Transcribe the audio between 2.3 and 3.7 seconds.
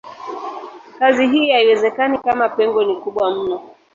pengo ni kubwa mno.